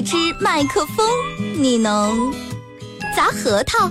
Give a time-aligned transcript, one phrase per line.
[0.00, 1.06] 一支麦克风，
[1.58, 2.32] 你能
[3.14, 3.86] 砸核桃、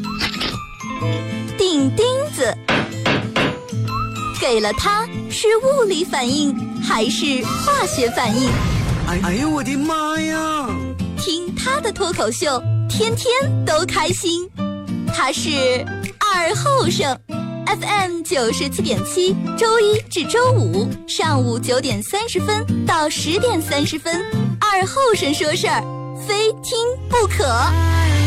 [1.55, 2.04] 钉钉
[2.35, 2.51] 子？
[4.41, 8.49] 给了它是物理反应还是化学反应？
[9.05, 10.67] 哎呦我的妈呀！
[11.16, 14.49] 听他的脱口秀，天天都开心。
[15.13, 15.52] 他是
[16.17, 17.16] 二后生
[17.67, 24.20] ，FM 九十七点七，周一至周五上午九点三十分到十点三十分，
[24.59, 25.84] 二后生说事儿，
[26.29, 26.77] 非听
[27.09, 28.19] 不可。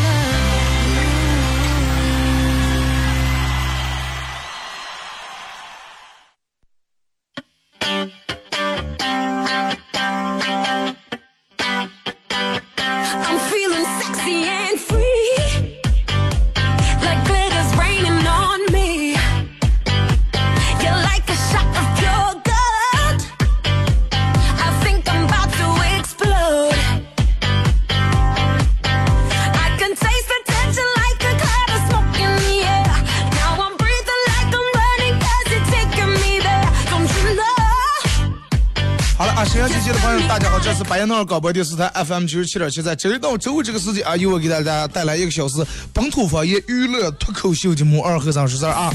[41.13, 48.91] 好，这是白彦淖尔广播电视台 FM 九十七点七，在周一到周五这个时间啊，由我给大家带来一个小时本土方言娱乐脱口秀节目《二和尚十三》啊。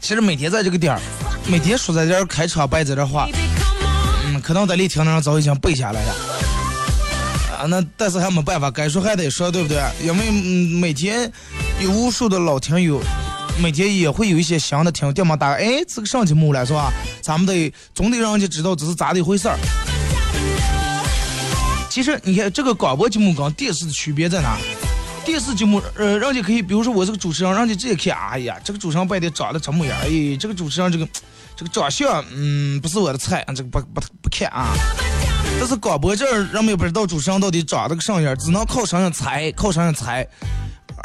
[0.00, 1.00] 其实每天在这个点儿，
[1.46, 3.28] 每天说在这儿开场白在这儿话，
[4.26, 6.14] 嗯，可能在里听的人早已经背下来了。
[7.58, 9.78] 啊，那但是还没办法，该说还得说，对不对？
[10.02, 11.30] 因为嗯，每天
[11.80, 13.00] 有无数的老听友，
[13.60, 16.90] 每天也会有一些新的听，电话打，哎，这个上节目了是吧？
[17.20, 19.58] 咱们得总得让人家知道这是咋的一回事儿。
[21.90, 24.56] 其实你看这个广播节目跟电视的区别在哪？
[25.24, 31.06] 电视节目，呃，人家可以，比如说我是个主持人，人家直接看，哎呀，这个主持人摆的长得怎么样，哎，这个主持人这个
[31.54, 34.72] 这个长相，嗯，不是我的菜，这个不不不看啊。
[35.60, 40.26] 但是广播这儿，人们也不知道主持人到底长得个啥样，只能靠声音猜，靠声音猜。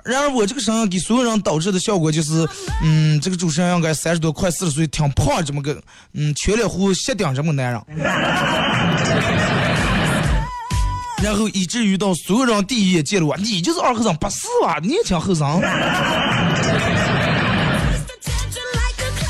[0.05, 2.47] 然而我这个声音给所有人导致的效果就是，
[2.83, 5.81] 嗯，这个主持人应该三十多快四十岁，挺胖这么个，
[6.13, 7.81] 嗯，全脸胡斜顶这么个男人。
[11.23, 14.77] 然后以至于到所有人第一眼见了我，你就是二和尚，不是吧？
[14.83, 15.47] 你也挺后生.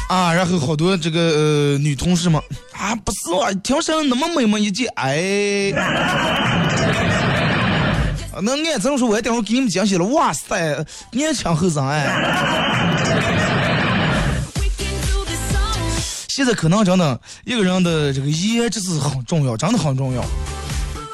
[0.09, 0.33] 啊。
[0.33, 2.41] 然后好多这个呃女同事们
[2.73, 3.49] 啊，不是吧？
[3.63, 4.59] 听声音那么美吗？
[4.59, 5.71] 一见，哎。
[8.35, 10.03] 啊那俺这么说，我待会儿给你们惊喜了。
[10.07, 12.05] 哇塞，年轻后生哎！
[16.27, 20.21] 现在可能真的一个人的这个颜值是很重要，真的很重要。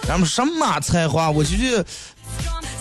[0.08, 1.86] 咱们什么才华，我就觉得，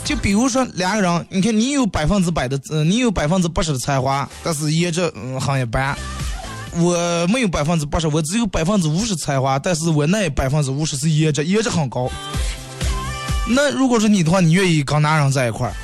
[0.03, 5.95] 就比如说两个人，你看你有百分之百的，呃，你有百分之八十的才华，但是颜值嗯很一般。
[6.78, 12.11] 我没有百分之八十，我只有百分之五十才华，但是我那百分之五十是颜值，颜值很高。
[13.53, 15.75] 那如果是你的话，你愿意跟男人在一块儿？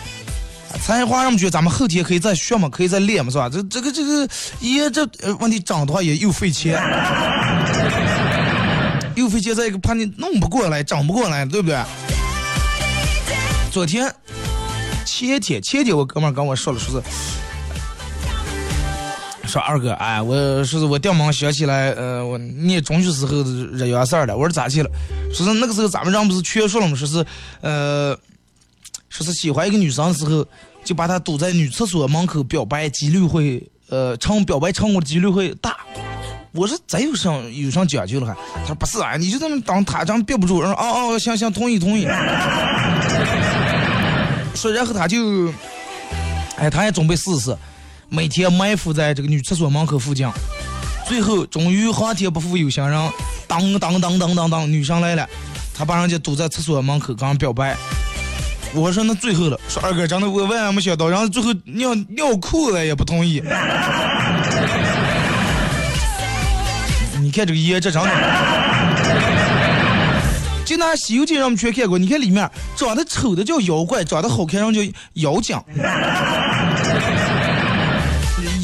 [0.79, 3.49] 才华上觉得咱们后天可以再学嘛，可以再练嘛，是吧？
[3.49, 4.29] 这这个这个
[4.61, 5.09] 也这
[5.41, 6.81] 问题长的话也又费钱。
[9.17, 11.79] 又费钱，再一个怕你弄不过来，长不过来，对不对？
[13.73, 14.13] 昨天、
[15.07, 17.07] 前天、前天，我哥们儿跟我说了，说是
[19.47, 20.35] 说二哥，哎，我
[20.65, 24.37] 说是我掉毛想起来，呃，我念中学时候的日元事儿了。
[24.37, 24.91] 我说咋去了？
[25.33, 26.97] 说是那个时候咱们人不是劝说了吗？
[26.97, 27.25] 说是，
[27.61, 28.17] 呃，
[29.09, 30.45] 说是喜欢一个女生的时候，
[30.85, 35.77] 就把她堵在女厕所门口表白，几率会，呃，成表白成功的几率会大。
[36.53, 38.35] 我说咱有上有上讲究了还？
[38.61, 40.61] 他说不是啊，你就这么当他这样憋不住。
[40.61, 42.07] 然后哦哦，行行，同意同意。
[44.55, 45.53] 说然后他就，
[46.57, 47.55] 哎，他也准备试试，
[48.09, 50.29] 每天埋伏在这个女厕所门口附近。
[51.07, 53.13] 最后终于皇天不负有心人，
[53.47, 55.29] 当当当当当当，女生来了，
[55.73, 57.77] 他把人家堵在厕所门口跟人表白。
[58.75, 63.41] 我说那最后了，说二哥真的我万万没想到，然后最后尿尿裤子也不同意。
[67.21, 68.11] 你看这个颜值真的，
[70.65, 74.81] 就拿《西游记》让我们全看过，你看里面长得丑的叫妖怪，长得好看人叫
[75.15, 75.57] 妖精。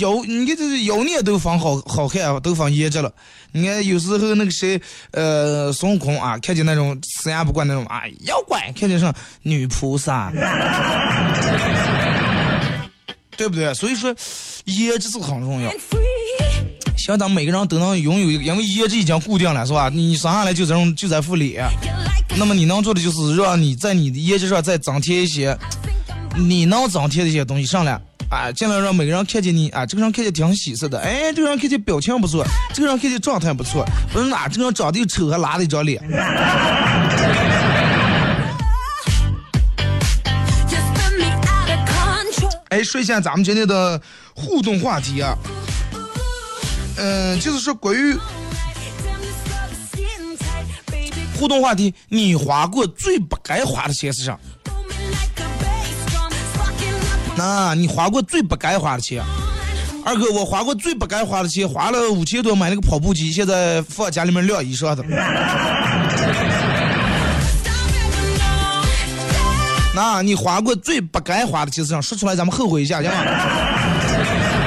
[0.02, 3.10] 妖，你看这是妖孽都放好好看，都放颜值了。
[3.52, 4.80] 你看有时候那个谁，
[5.12, 10.32] 呃，孙悟空啊，看见那种死也不惯那种啊，妖怪，看见上女菩萨，
[13.36, 13.72] 对不对？
[13.74, 14.14] 所以说，
[14.64, 15.70] 颜值是很重要。
[15.70, 16.00] And free.
[16.98, 19.88] 想咱们每个人都能拥有一个，因为颜值已经固定了，是吧？
[19.88, 21.64] 你生下来就这种就在副脸，
[22.36, 25.56] 那么你能做的就是让你在你的颜值上再增添一些，
[26.36, 28.00] 你能增添的一些东西上来
[28.32, 32.42] 啊，尽量让每个人看见你啊，这个人看见挺喜色的，哎，这个人看见表情不错，
[32.72, 36.02] 这个人看见状态不错，不是哪这个人长得又丑还拉了一张脸。
[42.70, 44.00] 哎，说一下咱们今天的
[44.34, 45.36] 互动话题啊，
[46.96, 48.16] 嗯、就是说关于.
[51.38, 54.38] 互动话题，你花过最不该花的钱是啥？
[57.36, 59.22] 那你花过最不该花的钱？
[60.04, 65.04] 二哥，我花过最不该花的钱，花了五千多买那个跑步机，现在放家里面晾衣裳的。
[69.94, 72.00] 那你花过最不该花的钱是啥？
[72.00, 74.61] 说出来咱们后悔一下，行吗？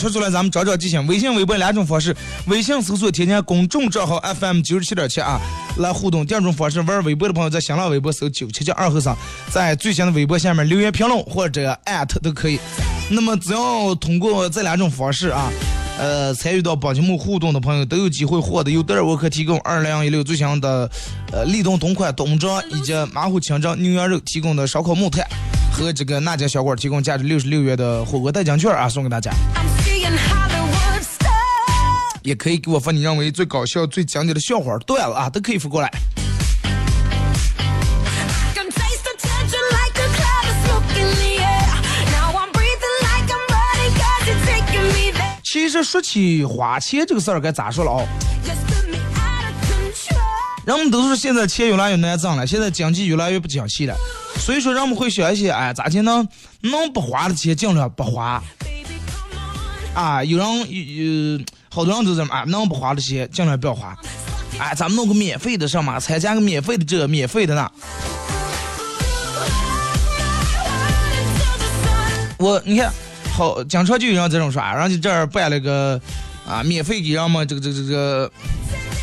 [0.00, 1.06] 说出来咱们长长记性。
[1.06, 2.16] 微信、微博两种方式，
[2.46, 5.38] 微信搜索添加公众账号 FM 九十七点七啊，
[5.76, 6.26] 来互动。
[6.26, 9.14] 第二种方式，玩微博的朋友在新浪微博搜九七七二和尚，
[9.52, 12.58] 在最新的微博下面留言评论或者艾特都可以。
[13.10, 15.52] 那么只要通过这两种方式啊。
[15.98, 20.90] 呃，参与到本节目互动的朋友都有机会获得由德尔沃克提供二零一六最新的
[21.30, 25.22] 呃立冬冬款冬装以及马虎清蒸牛羊肉提供的烧烤木炭
[25.70, 29.30] 和这个那家小馆提供价值六十六元的火锅代金券啊，送给大家。
[32.30, 35.90] 也可以给我发你认为最搞笑、最讲解的笑话段子啊，都可以发过来。
[45.42, 48.06] 其实说起花钱这个事儿，该咋说了哦？
[50.64, 53.96] 人们都说现在钱越来越难挣了，现在经济越来越不景气了，
[54.36, 56.28] 所以说人们会选一些，哎，咋才能
[56.60, 58.40] 能不花的钱尽量不花？
[59.94, 61.44] 啊，有人有。
[61.72, 63.96] 好多人都这么啊，能不花的钱尽量不要花。
[64.58, 67.70] 哎，咱们弄个免费的上嘛，参加个免费的这，免费的那。
[72.38, 72.92] 我你看，
[73.32, 76.00] 好，经常就有人这种说，啊，人家这儿办了个
[76.46, 78.30] 啊，免费给人们这个这个这个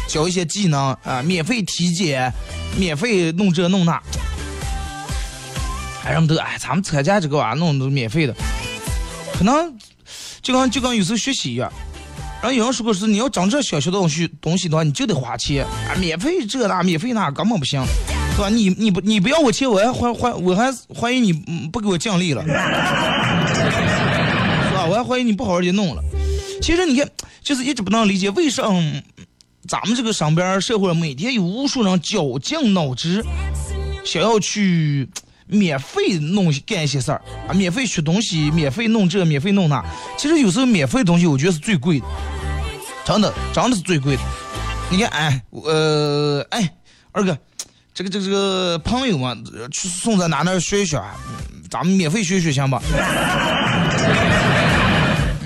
[0.08, 2.32] 教一些技能啊，免费体检，
[2.76, 3.94] 免费弄这弄那。
[6.04, 8.36] 哎，人们都哎，咱们参加这个玩意儿弄都免费的，
[9.34, 9.74] 可能
[10.42, 11.72] 就跟就跟有时候学习一样。
[12.48, 17.84] 然后有人说过是你要整这小学的东西东西的话，你就得花钱啊，免费这那免费那根本不行，
[18.36, 18.48] 是吧？
[18.48, 21.34] 你你不你不要我钱，我还怀怀我还怀疑你
[21.74, 22.42] 不给我奖励了。
[22.48, 22.50] 是
[24.74, 24.86] 吧？
[24.90, 26.02] 我还怀疑你不好好的弄了。
[26.62, 27.06] 其实你看，
[27.44, 29.02] 就是一直不能理解为什么
[29.68, 33.22] 咱们这个上边社会每天有无数人绞尽脑汁，
[34.06, 35.10] 想要去
[35.48, 39.84] 免费弄干一些事儿啊，免费学东西，免费弄这，免费弄那。
[40.18, 42.06] 其实有时候免费东西，我觉得是最贵的，
[43.08, 44.22] 真的，真的是最贵的。
[44.90, 46.70] 你看，哎，呃，哎，
[47.14, 47.38] 二哥，
[47.94, 49.34] 这个这个这个朋友嘛，
[49.72, 51.16] 去送在哪哪学学啊，
[51.72, 52.82] 咱们免费学学行吧？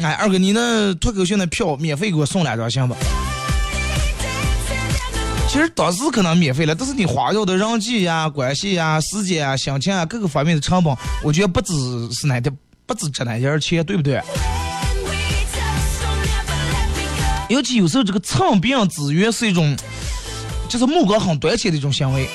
[0.02, 2.96] 哎，二哥，你那脱口秀那票免费给我送两张行吧？
[5.48, 11.74] 其实当时可能免费了，但是你花掉的人际呀、关系呀、时间啊、心情啊各个方面的成本，我觉得不止
[12.12, 14.20] 是那点，不止这那点钱，对不对？
[17.52, 19.76] 尤其有时候这个蹭别人资源是一种，
[20.70, 22.30] 就是目光很短浅的一种行为。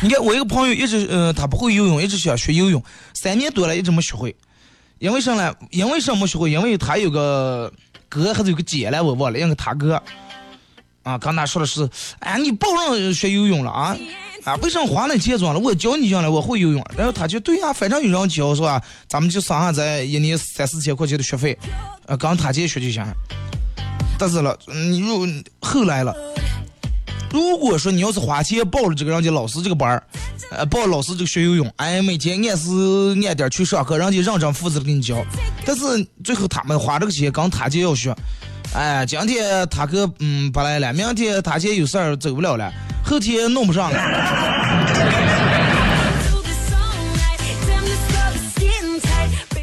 [0.00, 2.82] 你看我一个朋友一直呃他不会游泳，一直想学游泳，
[3.14, 4.34] 三年多了一直没学会。
[5.00, 5.52] 因为啥呢？
[5.70, 6.50] 因为什么没学会？
[6.50, 7.72] 因为他有个
[8.08, 10.00] 哥还是有个姐来，我忘了，应该他哥。
[11.02, 11.88] 啊，刚才说的是，
[12.20, 13.96] 哎，你不让学游泳了啊？
[14.44, 15.60] 啊，为什么花那钱装了？
[15.60, 16.84] 我教你将来我会游泳。
[16.96, 18.82] 然后他就对呀、反正有人教是吧？
[19.08, 21.58] 咱们就省下咱一年三四千块钱的学费，
[22.06, 23.04] 呃，刚他姐学就行。
[24.18, 25.26] 但是了，你如
[25.60, 26.14] 后来了，
[27.32, 30.02] 如果说你要是花钱报了这个人家老师这个班儿，
[30.50, 32.70] 呃，报老师这个学游泳，哎，每天按时
[33.26, 35.16] 按点去上课，人家认真负责的给你教。
[35.64, 35.82] 但是
[36.24, 38.14] 最后他们花这个钱跟他姐要学，
[38.72, 42.72] 哎，今天他哥嗯不来了，明天他姐有事儿走不了了，
[43.04, 43.98] 后天弄不上了。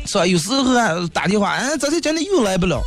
[0.06, 0.26] 是吧？
[0.26, 2.82] 有时候还打电话，哎，咱这今天又来不了。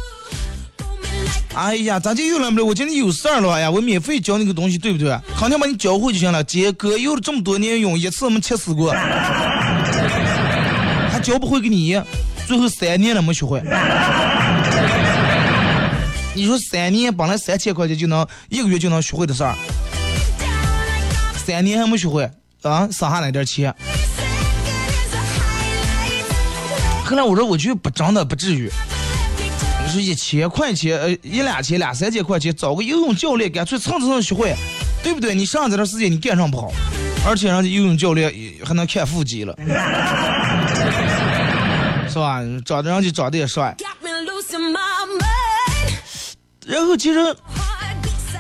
[1.55, 5.19] 哎呀，咱这又来不了，我今天有事儿了哎呀，我免费教你个东西，对不对？
[5.39, 6.45] 肯定把你教会就行了。
[6.45, 8.93] 姐哥游了这么多年泳，一次没吃死过，
[11.11, 11.99] 还教不会给你，
[12.47, 13.63] 最后三年了没学会。
[16.35, 19.55] 你说三年本来三千块钱就能一个月就能学会的事儿，
[21.45, 22.31] 三年还没学会
[22.63, 23.75] 啊，省下那点钱。
[27.05, 28.71] 后来我说，我觉不真的不至于。
[29.85, 34.55] 你说一千块钱，呃，一两千、两三千块钱，找个游泳教练，干脆蹭蹭蹭学会，
[35.03, 35.35] 对不对？
[35.35, 36.73] 你上这段时间你干上不好，
[37.27, 38.33] 而且人家游泳教练
[38.65, 39.53] 还能看腹肌了，
[42.09, 42.41] 是吧？
[42.65, 43.75] 长得人家长得也帅，
[46.71, 47.19] 然后其实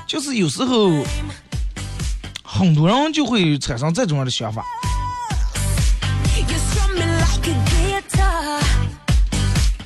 [0.07, 1.03] 就是有时候
[2.45, 4.65] 很多人就会产生这种样的想法。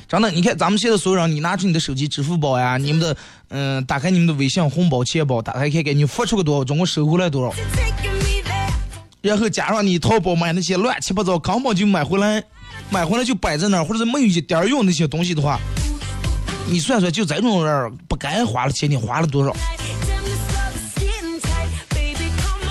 [0.07, 3.17] 真的，你看咱们现在所有人，你拿出你的手机、支付宝呀，你们的
[3.49, 7.51] 嗯、打开你们的微信红包钱包，打开看看你付出个多少，总共收回来多少，
[9.21, 12.43] 然后加上你淘宝买那些乱七八糟根本就买回来，
[12.91, 15.59] 买回来就摆在那儿，或者是没有一点儿用那些东西的话，
[16.67, 19.55] 你算算，就这种人不该花的钱，你花了多少？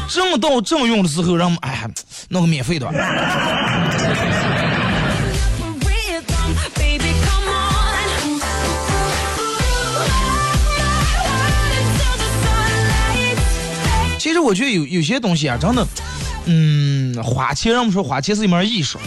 [0.08, 1.90] 正到正用的时候，让哎呀，
[2.28, 2.88] 弄个免费的。
[14.18, 15.86] 其实我觉得有有些东西啊，真的，
[16.46, 18.98] 嗯，花钱，让我们说花钱是一门艺术。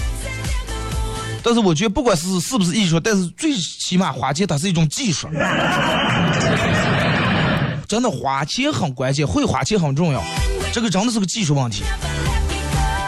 [1.47, 5.29] 但是我觉得不管是是不是艺术，但是最起码花钱它是一种技术。
[7.87, 10.21] 真的花钱很关键，会花钱很重要，
[10.73, 11.83] 这个真的是个技术问题。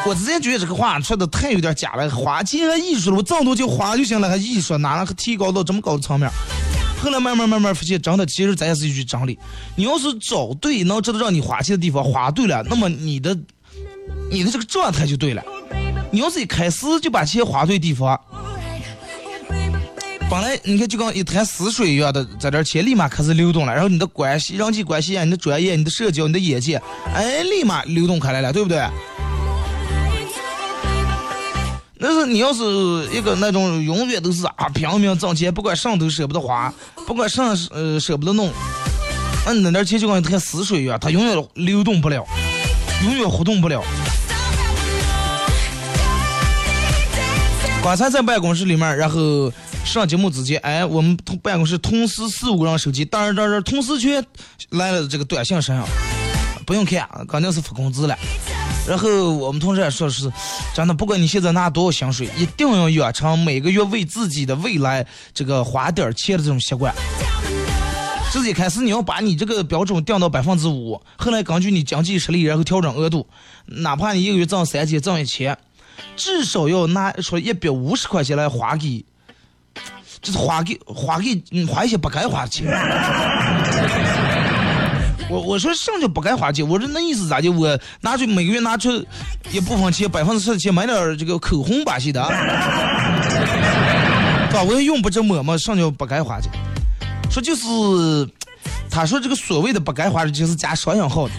[0.05, 6.31] 我之前觉得这个话说的太有点假了，花钱还艺术了，我挣多就花就行了，还艺术，哪能提高到这么高的层面？
[7.03, 9.37] 后来慢慢慢慢发现，真的其实咱也是一句真理。
[9.75, 13.37] 你要是找对能知道让你花钱的地方，花对了，那么你的
[14.31, 15.43] 你的这个状态就对了。
[16.11, 18.19] 你要是一开始就把钱花对地方，
[20.29, 26.81] 本来你看就跟一潭死水一样的，在这儿钱立马开始流动了，然后你的关系、人际关系啊，你的专业、你的社交、你的眼界，
[27.13, 28.83] 哎，立马流动开来了，对不对？
[31.99, 32.63] 但是你要是
[33.13, 36.73] 一个那种永远都是啊拼命挣钱，不管上都舍不得花，
[37.05, 38.49] 不管上呃舍不得弄，
[39.45, 42.25] 那你那点钱就跟一潭死水一样，它永远流动不了，
[43.03, 43.83] 永远活动不了。
[47.81, 49.51] 刚才在办公室里面，然后
[49.83, 54.23] 上节目之前，哎，我们同办公室同时四五个人手机，当然当然同时全
[54.71, 55.81] 来了这个短信声，
[56.65, 58.15] 不用看，肯定是发工资了。
[58.87, 60.31] 然后我们同事也说是，
[60.75, 66.93] 真的，不管你现在拿多少薪水，一定要养成每个月为自己的未来这个花点钱的这种习惯。
[68.31, 73.25] 自己开始你要把你这个标准定到百分之五，后来根据你经济实力，然后调整额度，
[73.65, 75.57] 哪怕你一个月挣三千，挣一千，
[76.15, 79.05] 至少要拿出一百五十块钱来花给，
[80.21, 82.67] 就是花给花给花一些不该花的钱。
[85.29, 86.67] 我我说什么叫不该花钱？
[86.67, 87.49] 我说那意思咋的？
[87.49, 88.89] 我拿出每个月拿出
[89.51, 92.19] 一部分钱，百分之十的钱买点这个口红把戏的，
[94.49, 94.63] 对吧？
[94.63, 96.51] 我也用不着抹嘛，什么叫不该花钱？
[97.29, 98.27] 说就是，
[98.89, 101.33] 他说这个所谓的不该花的，就是加双引号的。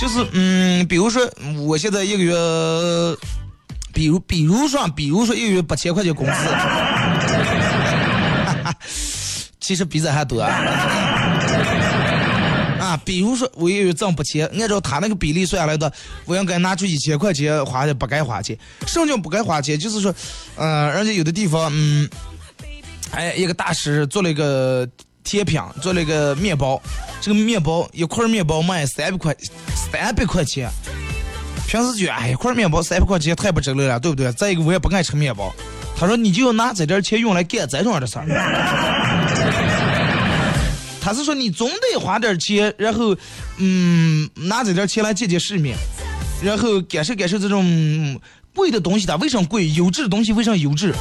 [0.00, 2.34] 就是嗯，比如说我现在一个月，
[3.92, 6.32] 比如比如说比如说一个月八千块钱工资，
[9.60, 10.50] 其实比这还多啊。
[12.80, 15.92] 啊，比如说我一个月挣八千，按照他那个比例算下来的，
[16.24, 18.56] 我应该拿出一千块钱花的不该花钱。
[18.86, 19.78] 什么叫不该花钱？
[19.78, 20.14] 就是说，
[20.56, 22.08] 呃，人家有的地方，嗯，
[23.10, 24.88] 哎，一个大师做了一个
[25.30, 26.82] 甜品，做了一个面包，
[27.20, 29.36] 这个面包一块面包卖三百块，
[29.92, 30.68] 三百块钱。
[31.68, 34.32] 平时觉得，哎，一块面包三百块钱太不值了，对不对？
[34.32, 35.54] 再一个，我也不爱吃面包。
[35.96, 38.26] 他说，你就要拿这点钱用来干这种样的事儿。
[41.00, 43.16] 他是说，你总得花点钱，然后，
[43.58, 45.76] 嗯，拿这点钱来见见世面，
[46.42, 48.20] 然后感受感受这种
[48.52, 50.92] 贵的东西它为什么贵，优质的东西为什么优质。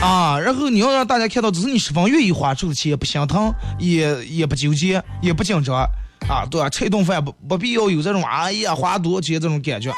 [0.00, 5.76] 啊，然后你要让大家看到，只是你十分愿意花出的钱，不心疼，也也不纠结，也不紧张，
[6.26, 6.70] 啊，对吧？
[6.70, 9.92] 吃一顿饭不不必要有这种哎呀花多少钱这种感觉。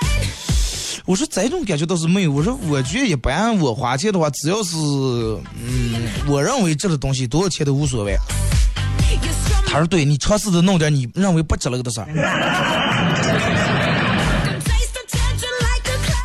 [1.05, 8.17] 我说这种感觉倒是没有，我说我觉得一般，我花钱的话，只要是嗯，我认为值的东西，多少钱都无所谓。
[9.67, 12.09] 他说对，你尝试着弄点你认为不值了的事儿。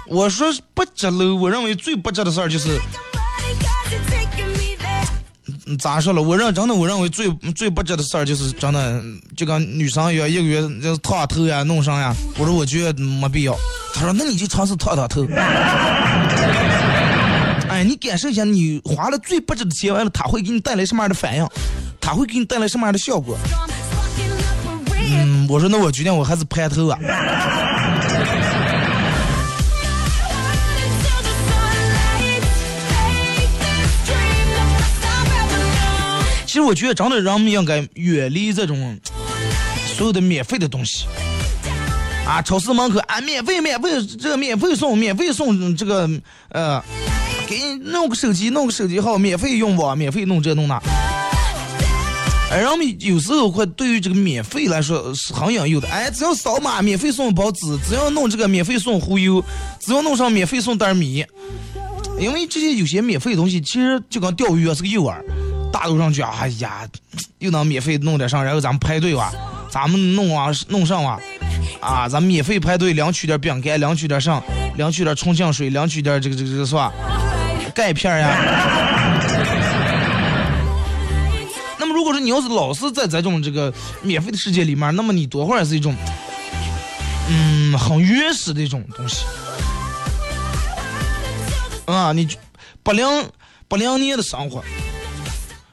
[0.10, 2.80] 我说不值了，我认为最不值的事儿就是。
[5.80, 6.22] 咋说了？
[6.22, 9.02] 我认真的，我认为最最不值的事儿就是真的，
[9.36, 12.16] 就跟女生一样，一个月就是烫头呀、弄上呀。
[12.38, 13.56] 我说我觉得没必要。
[13.94, 15.28] 他说那你就尝试烫烫头。
[17.70, 21.48] 哎，你感受一下，你花了最不值的钱，完了他会给你带来什么样的反应？
[22.00, 23.38] 他会给你带来什么样的效果？
[25.10, 26.98] 嗯，我说那我决定我还是盘头啊。
[36.58, 39.00] 其实我觉得真的人们应该远离这种
[39.96, 41.06] 所有的免费的东西。
[42.26, 46.10] 啊，超市门口啊，免费免费，这个免费送，免费送这个
[46.50, 46.84] 呃，
[47.48, 50.82] 给你弄个手机，弄个手机号，免费用网，免费弄这弄那。
[52.50, 55.88] 哎，人们有时候会对于这个免费来说是很引诱的。
[55.90, 59.44] 哎，只要扫码，免费送包子；只要弄这个，免费送忽悠；
[59.80, 61.24] 只要弄上，免费送袋米。
[62.20, 65.22] 因为这些有些免费的东西，其实就跟钓鱼啊是个诱饵。
[65.72, 66.88] 大路上去，哎呀，
[67.40, 69.32] 又能免费弄点上，然后咱们排队哇，
[69.70, 71.20] 咱们弄啊弄上哇，
[71.80, 74.44] 啊，咱们免费排队领取点饼干，领取点上，
[74.76, 76.92] 领取点纯净水，领取点这个这个这个是吧？
[77.76, 78.38] 钙片呀。
[81.78, 83.72] 那么如果说你要是老是在这种这个
[84.02, 85.96] 免费的世界里面，那么你多会儿是一种，
[87.30, 89.26] 嗯，很原始的一种东西。
[91.86, 92.28] 啊，你
[92.84, 93.24] 不良
[93.68, 94.64] 不良年的生活，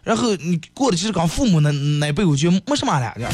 [0.04, 3.30] 然后你过的其实跟父母那那辈我觉得没什么两样。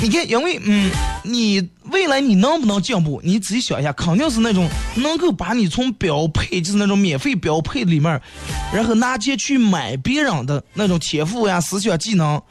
[0.00, 0.90] 你看，因为嗯，
[1.22, 8.20] 你未来你能不能进步，你自己想一下，肯定是那种能够把你从标配，就是那种免费标配里面，
[8.72, 12.42] 然后拿钱去买别人的那种天赋呀、思想技能。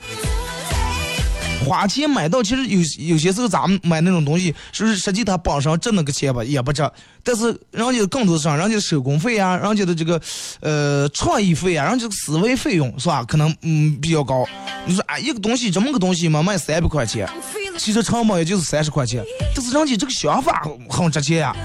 [1.63, 2.79] 花钱买到，其实有
[3.13, 6.89] 有些时候咱们买那种东西，是不是实际他帮上挣那个钱吧，也不挣。
[7.23, 10.21] 但是人家更多上，人家手工费啊，人家的这个
[10.59, 13.23] 呃创意费啊，人家的思维费用是吧？
[13.23, 14.45] 可能嗯比较高。
[14.85, 17.29] 你说啊，一个东西这么个东西嘛，卖三百块钱，
[17.77, 19.23] 其实成本也就是三十块钱，
[19.55, 21.55] 但是人家这个想法很值钱呀。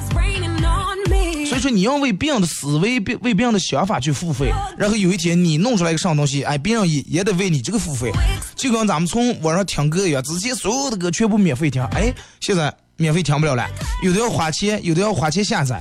[1.59, 8.13] 所以说你要为别人的思维、为为别人的想法去付费，然后有一天你弄出来一个啥东西，哎，别人也也得为你这个付费。
[8.55, 13.67] 就跟咱们从网上听歌一样，之前所有的歌全部免费听，哎，现在免费听不了了，
[14.05, 15.81] 有的要花钱，有的要花钱下载。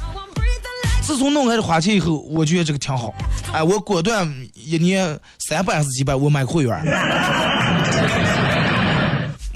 [1.04, 3.14] 自从弄开始花钱以后，我觉得这个挺好，
[3.54, 5.16] 哎，我果断一年
[5.48, 6.76] 三百还是几百，我买会员。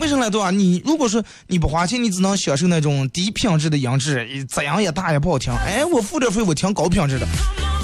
[0.01, 0.49] 为什么来对吧？
[0.49, 5.53] 你如果说你不花钱，你只能享受那种低品质的音质，杂音也大也不好听。
[5.53, 7.27] 哎，我付点费，我听高品质的。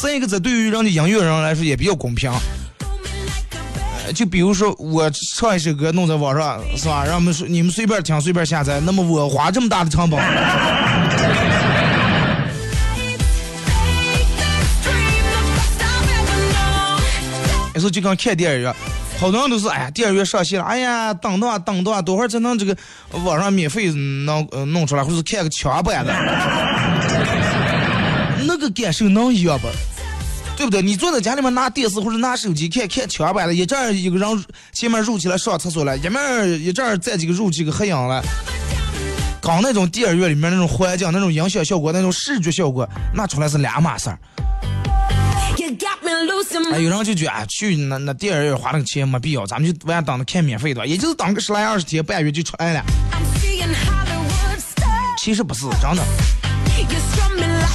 [0.01, 2.32] 再一个，这对于人家音乐人来说也比较公平。
[4.15, 7.06] 就比如说我唱一首歌弄在网上，是吧？
[7.06, 8.80] 让我们说你们随便听，随便下载。
[8.80, 10.19] 那么我花这么大的成本，
[17.75, 18.75] 有时候就跟看电影一样。
[19.19, 22.77] 好多人都是，哎呀，电影院上线了，哎呀，等等啊，等等啊，多会儿才能这个
[23.23, 26.13] 网上免费弄呃弄出来，或者看个枪版的，
[28.45, 29.67] 那个感受能一样不？
[30.56, 30.82] 对不对？
[30.82, 38.23] 你坐在家里面拿电视或者拿手机看看枪版的，一阵一个人前面入去了上厕所了，一面一阵儿再几个入几个合影了，
[39.41, 44.19] 刚那种电影院里面那种环境、那种音响效果、那种视觉效果，那出来是两码事儿。
[46.72, 52.84] 哎，有人就觉得，哎，去那那电影院花那个钱没必要，咱们就为啥当着看免费的，也就是当个十来二十天半月就出来了。
[55.20, 56.04] 其实不是真的，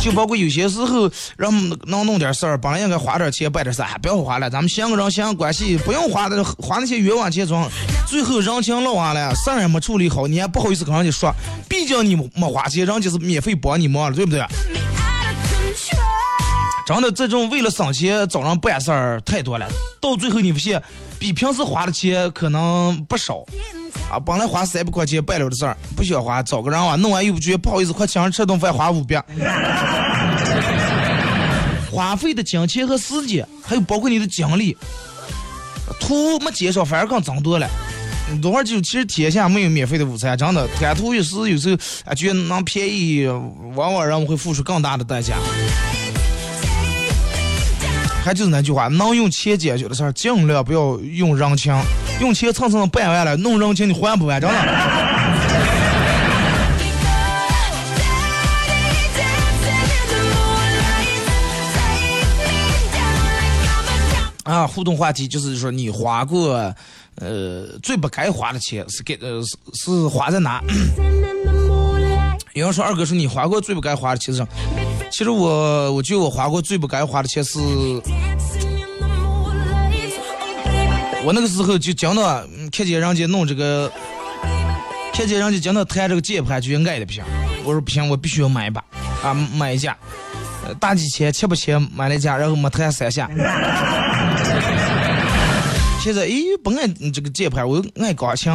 [0.01, 1.53] 就包括有些时候，让
[1.87, 7.69] 能弄点事儿，本来应该花点钱办点事儿，哎，不要花了，咱们相个人相关系，不用花的花那些冤枉钱装，
[8.09, 11.33] 最后人情落完了，事儿也没处理好，你还不好意思跟人家说，
[11.69, 14.41] 毕竟你没花钱，人家是免费帮你忙了，对不对？
[16.85, 19.69] 真的，这种为了省钱找人办事儿太多了，
[20.01, 20.83] 到最后你发现，
[21.19, 23.45] 比平时花的钱可能不少。
[24.11, 29.25] 啊，本来花三百块钱办了的事儿，不想花，找个人啊，弄完又不觉得不好意思，快请人吃顿饭花五百。
[31.91, 34.77] 花费的金钱和时间，还有包括你的精力，
[36.01, 37.69] 图没减少，反而更增多了。
[38.41, 43.27] 多会儿就其实天下没有免费的午餐，真的贪图一时，有时候啊觉得能便宜，
[43.75, 45.37] 往往人们会付出更大的代价。
[48.23, 51.77] 还就是那句话，能用钱解决的事儿，尽量不要用人情。
[52.21, 54.57] 用钱蹭蹭办完了，弄人情你还不完，真的。
[64.45, 66.73] 啊，互动话题就是说你花过，
[67.17, 70.63] 呃，最不该花的钱是给呃是是花在哪？
[72.55, 74.82] 有人说二哥说你花过最不该花的钱是什么？
[75.13, 77.59] 其实我我觉得我花过最不该花的钱是，
[81.23, 83.93] 我那个时候就讲到看见人家弄这个，
[85.13, 87.23] 看见人家讲到弹这个键盘就爱的不行，
[87.63, 88.83] 我说不行，我必须要买一把
[89.23, 89.95] 啊，买一架，
[90.81, 93.29] 大几千七八千买了一架，然后没弹三下。
[96.01, 98.51] 现在咦不爱这个键盘，我又爱钢琴。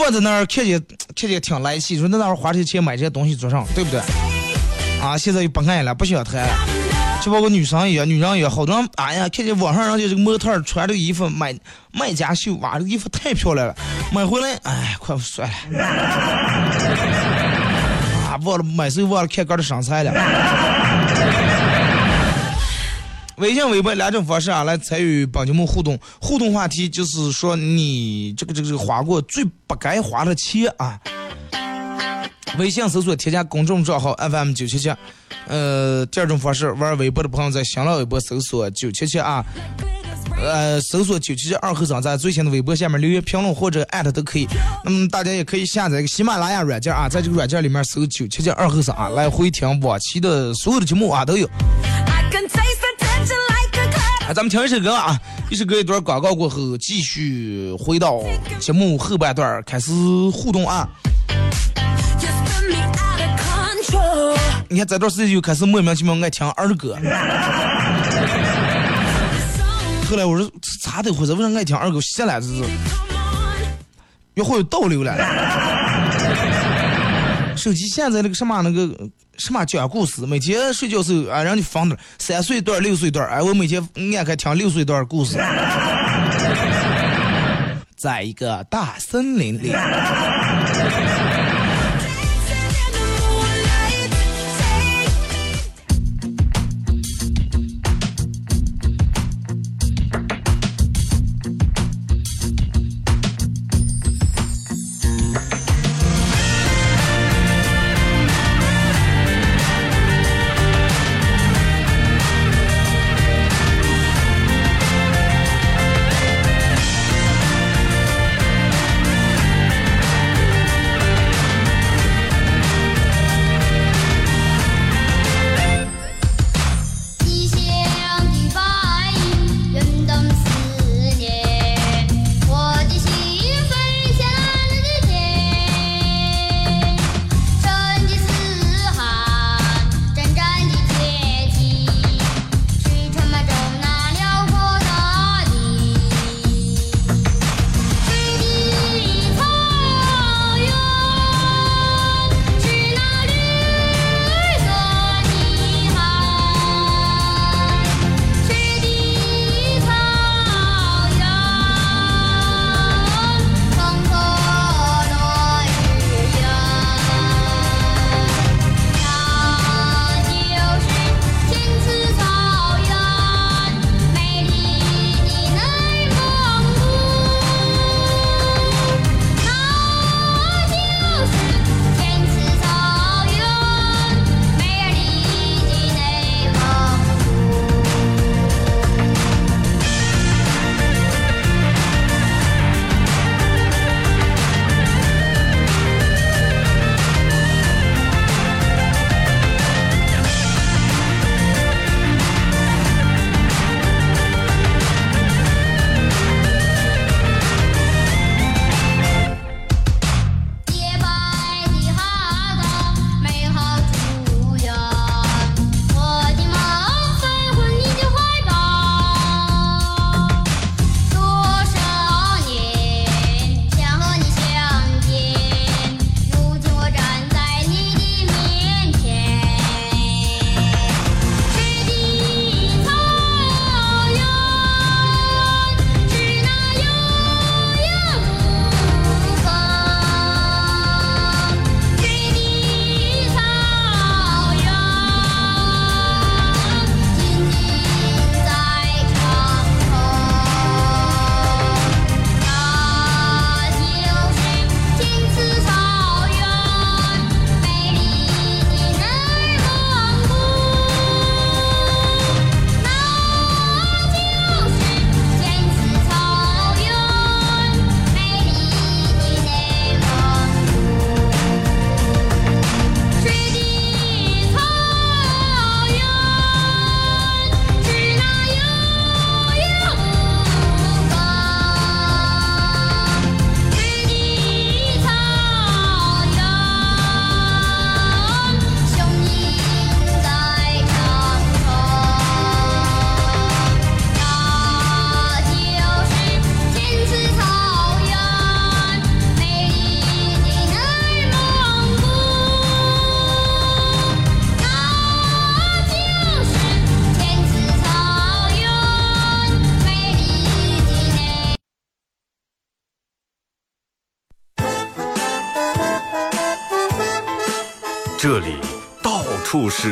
[0.00, 0.82] 放在那儿看见
[1.14, 4.00] 看见挺来气，说那那会花这些钱买这些东西做上，对不对？
[4.98, 6.54] 啊，现在又不爱了，不想弹了。
[7.22, 11.54] 就包括女生也，女生也，好多人哎呀，看见网上人家这个模特儿穿这个衣服，买
[11.92, 13.76] 卖家秀，哇，这个衣服太漂亮了，
[14.10, 15.84] 买回来，哎，快算了，
[18.24, 20.79] 啊，忘了买时候忘了看哥的身材了。
[23.40, 25.98] 微信、微博两种方式啊，来参与本节目互动。
[26.20, 31.00] 互动话题就是说你这个这个这个花过最不该花的钱啊。
[32.58, 34.92] 微信搜索添加公众账号 FM 九七七，
[35.46, 39.42] 呃，第二种方式玩微博的朋友在新浪微博搜索九七七啊，
[40.36, 44.46] 呃，搜索九七七二和尚在最新的微博下面留言评论或者艾特都可以。
[44.84, 51.48] 那么大家也可以下载一个喜马拉雅软件啊，在这个软件里面搜九七七二和尚啊，来回听往期的所有的节目啊都有。
[54.32, 55.18] 咱们听一首歌啊，
[55.50, 58.22] 一首歌一段广告过后，继续回到
[58.60, 59.90] 节目后半段开始
[60.32, 60.88] 互动啊。
[64.68, 66.96] 你看这段时间就开始莫名其妙爱听儿歌，
[70.08, 70.48] 后来我说
[70.80, 71.34] 咋的回事？
[71.34, 72.00] 为啥爱听儿歌？
[72.00, 72.62] 现在这是
[74.44, 75.12] 会有倒流了。
[77.60, 78.88] 手机现在那个什么那个
[79.36, 85.36] 什么讲故事，每天睡觉时候啊，让你放点三岁段、六岁段，哎，我每天爱开听六岁段故事。
[87.96, 89.74] 在一个大森林里。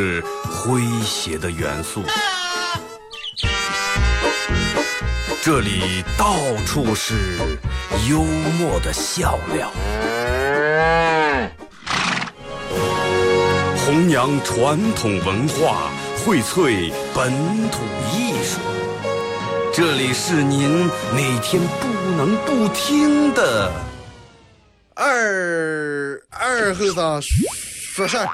[0.09, 2.03] 是诙谐的元素，
[5.43, 7.37] 这里到处是
[8.09, 8.23] 幽
[8.59, 9.71] 默的笑料。
[13.77, 15.91] 弘扬传统文化，
[16.25, 17.31] 荟萃本
[17.69, 18.61] 土艺术。
[19.75, 23.71] 这里是您每天不能不听的
[24.95, 28.27] 二二后生说事儿。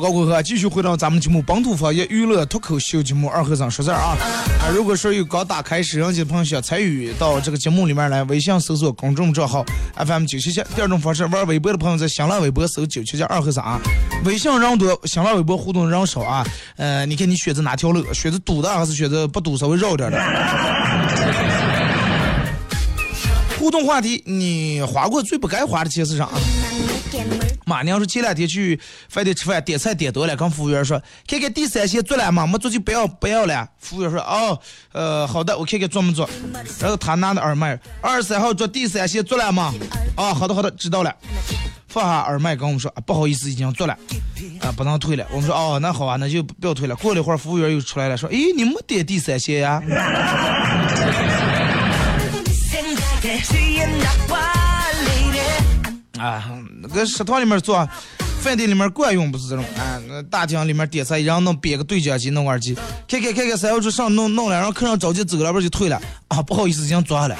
[0.00, 4.16] 广告过后，继续回到咱们节目《本土方言娱乐脱口秀节目二和尚说事儿》啊
[4.62, 4.72] 啊！
[4.74, 9.62] 如果说有刚打开摄像机的朋友想参与到这个节目里面来，微信搜索公众账号
[9.96, 10.62] FM 九七七。
[10.74, 13.78] 第二种方式，玩微博的朋友在新浪微博搜九七七二和尚啊。
[14.24, 16.46] 微信人多，新浪微博互动人少啊。
[16.76, 18.02] 呃，你看你选择哪条路？
[18.14, 20.18] 选择堵的还是选择不堵，稍微绕点的？
[23.58, 26.26] 互动话题，你花过最不该花的钱是啥？
[27.66, 32.46] 妈娘说前两天去饭店吃饭，点菜点多了，跟服务员说：“看看第三线做了吗？
[32.46, 34.58] 没做就不要不要了。”服务员说：“哦，
[34.92, 36.28] 呃，好的，我看看做没做。”
[36.80, 39.72] 然后他拿着耳麦，二十三号做第三线做了吗？
[40.16, 41.14] 啊，好的好的，知道了。
[41.88, 43.96] 放下耳麦跟我们说：“啊，不好意思，已经做了，
[44.60, 49.82] 啊，不能退了。”我们说：“哦，那好啊，那就不要退了。”过了一会儿，服务员又出来了，说：“诶，你没点第三线呀？”
[56.20, 56.44] 啊，
[56.92, 57.88] 搁食堂里面做，
[58.42, 62.76] 饭店里面惯用不是这种啊，那大厅里面点菜，然后弄编个对讲机，弄耳机，
[63.08, 66.42] 看看看看，三号桌上弄弄了，然后客人着急走了，不就退了啊？
[66.42, 67.34] 不好意思，已经做好了，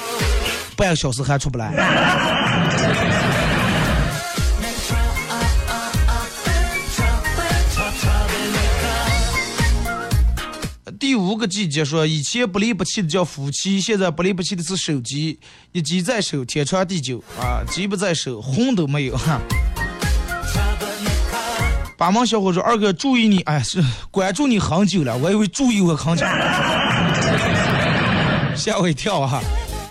[0.75, 1.69] 半个小时还出不来。
[11.11, 15.37] 第五个季节说，以前不离不弃的叫夫妻，现在不离不弃的是手机，
[15.73, 19.37] 一机在手，天长地久啊，机不在手，红都没有哈。
[21.97, 26.25] 八毛小伙说：“二哥，注意你，哎，是关注你很久了，我以为注意我很久，
[28.55, 29.41] 吓我一跳啊！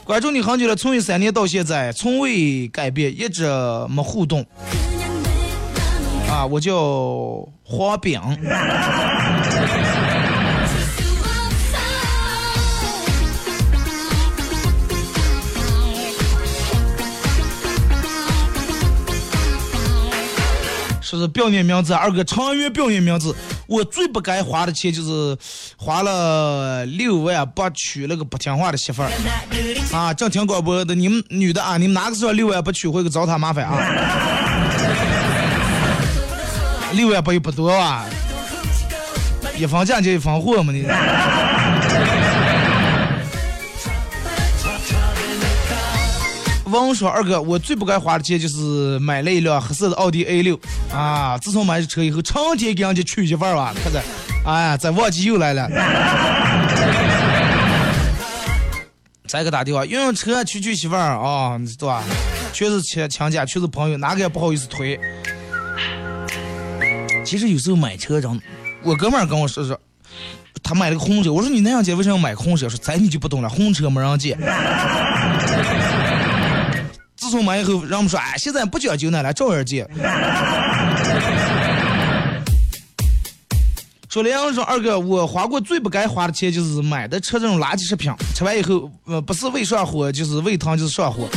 [0.02, 3.44] 关注你很久了，从一三年到现在，从未改变，一直
[3.90, 4.40] 没互动。
[6.30, 8.18] 啊，我叫花饼。”
[21.20, 23.35] 是表演名字，二哥长远表演名字，
[23.66, 25.37] 我最不该花的钱就是
[25.76, 29.11] 花了六万八娶了个不听话的媳妇儿
[29.92, 30.12] 啊！
[30.14, 33.76] 正听广播的你们女的啊，你们哪个说六万八娶回去找他麻烦啊？
[36.92, 38.04] 六万八又不多啊，
[39.56, 40.85] 一分钱就一分货嘛你。
[46.70, 50.59] 王说：“二哥，我最不该花的钱就是买了一辆黑色的奥迪 A 六
[50.92, 51.37] 啊！
[51.38, 53.98] 自从买这车以后，成天给人家娶媳妇儿啊，可是，
[54.46, 55.68] 哎呀，再忘记又来了。
[59.26, 62.02] 再给打电话，用用车娶娶媳妇儿啊，你知道吧？
[62.52, 64.98] 全是亲亲家，全是朋友，哪个也不好意思推。
[67.24, 68.40] 其实有时候买车，人，
[68.83, 69.78] 我哥们儿跟我说说，
[70.62, 72.68] 他买了个红车，我说你那样姐为什么要买个红车？
[72.68, 74.37] 说咱你就不懂了，红车没人借。
[77.31, 79.88] 自从买以后，人们说，哎，现在不讲究那了，照样借。
[84.09, 91.29] 说梁阳说二哥，我花过最不该花的钱就是买的吃这种垃圾食品，吃完以后，呃，不是胃上火，就是胃疼，就是上火，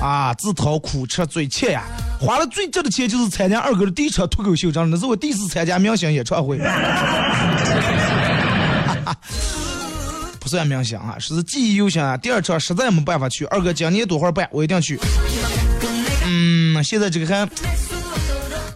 [0.00, 1.82] 啊，自讨苦吃，嘴欠呀。
[2.20, 6.60] 花了最值的钱就是参加二哥的第一场脱口秀，真的，那是我第一次参加明星演唱会。
[10.44, 12.18] 不算明星啊，是记忆犹新啊。
[12.18, 15.00] 第二场实在没办法去，二哥今年多会儿办，我一定去。
[16.26, 17.48] 嗯，现在这个还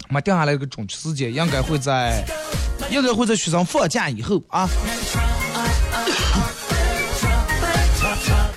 [0.09, 2.24] 没定下来一个准确时间，应该会在，
[2.90, 4.66] 应该会在学生放假以后啊。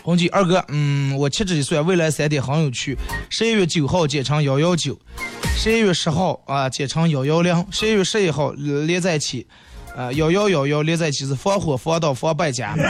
[0.04, 2.98] 红姐，二哥，嗯，我七十一岁，未来三天很有趣。
[3.30, 4.98] 十一月九号简称幺幺九，
[5.58, 9.46] 十一月十号啊简称幺幺零，十一月十一号连在一起。
[9.96, 12.74] 呃，幺幺幺幺连在一起是 防火、防盗、防败家。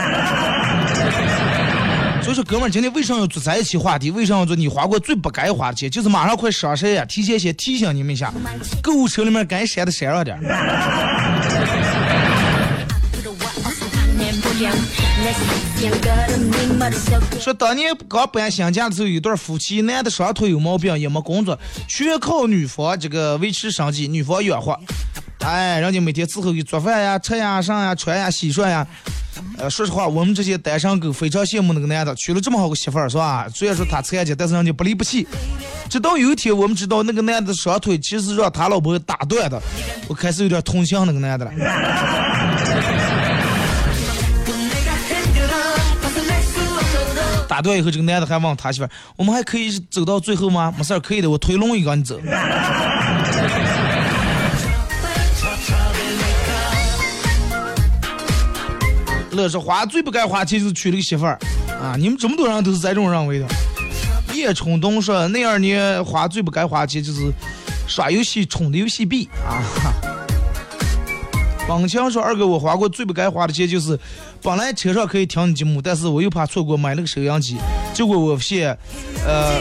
[2.22, 4.10] 所以说，哥们儿，今天为啥要做在一起话题？
[4.12, 5.90] 为啥要做你花过最不该花的钱？
[5.90, 8.32] 就是马上快双十一呀，提前先提醒你们一下，
[8.80, 10.38] 购物车里面该删的删上点。
[17.40, 24.78] 说当年刚搬新家的时候，有对夫妻，男的双腿有毛病，也没工作，全靠女方这个维持生计，女方养活。
[25.44, 28.86] 哎，人家每天伺候给做饭呀、吃呀、上呀、穿呀、洗涮呀。
[29.58, 33.48] 呃，说实话，我们这些单身狗非常羡慕那个男的，娶了这么好个媳妇儿，是吧？
[33.52, 35.26] 虽然说他残疾，但是人家不离不弃。
[35.88, 39.60] 直到有一天，我们知道那个男的双腿其实让他老婆打断的，
[40.06, 41.52] 我开始有点同情那个男的了。
[47.48, 52.18] 打断以后，这个男的还问他媳妇儿：“我们还可以走到最后吗？”没事儿，可以的，我推轮椅让你走。
[59.32, 61.38] 乐说花最不该花钱就是娶了个媳妇儿
[61.80, 61.96] 啊！
[61.98, 63.46] 你们这么多人都是这种认为的。
[64.34, 67.32] 叶冲东说那二年花最不该花钱就是
[67.86, 69.60] 刷游戏充的游戏币啊。
[71.68, 73.98] 王强说二哥我花过最不该花的钱就是，
[74.42, 77.56] 本来车上可以听你节目，但是我又怕错过买了个收音机，
[77.94, 78.76] 结果我发现，
[79.24, 79.60] 呃，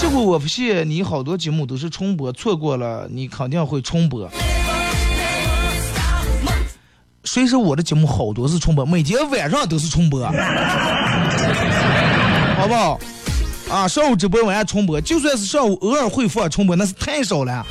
[0.00, 4.28] 结果我发现你好多节目都是重播，错过了你肯定会重播。
[7.28, 8.86] 谁说我的节目好多是重播？
[8.86, 10.24] 每天晚上都是重播，
[12.56, 12.98] 好不好？
[13.68, 17.66] 啊，上午直播晚上重播，就算是上午偶尔会放重播，那是太少了，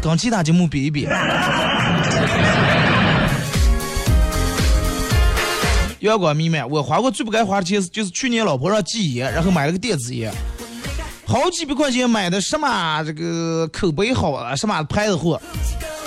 [0.00, 1.06] 跟其他节目比一比。
[6.00, 10.32] 阳光弥漫，我花过最不该花的钱是就是去年老婆让戒烟，然后买了个电子烟，
[11.26, 15.40] 好几百块钱买的什么这个口碑好啊，什么牌子货。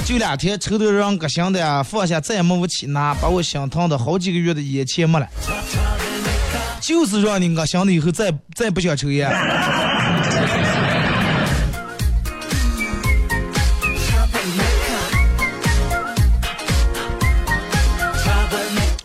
[0.06, 5.28] 就两天抽的让个心的呀，放下再也没我去拿，把我心疼的好几个月的烟钱没了，
[6.80, 9.30] 就是让你恶心的以后再再不想抽烟。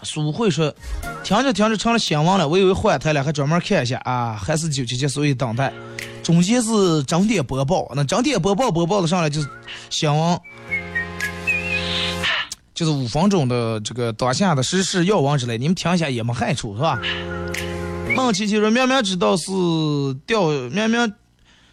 [0.03, 0.72] 苏慧说
[1.24, 5.72] ：“听着听着成了新闻了，我以为换台了，还专门看一下啊，还是九七七，所以等待。
[6.24, 9.48] 中间是整点播报，那整点播报播报的上来就是
[9.90, 10.40] 新闻。
[12.74, 16.98] ”就是五分钟的这个当下的时事要闻之类，你们听一下也没害处，是吧？
[18.16, 19.52] 孟琪琪说：“明明知道是
[20.26, 21.12] 掉，明明